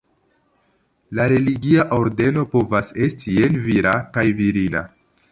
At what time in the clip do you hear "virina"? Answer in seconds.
4.41-4.83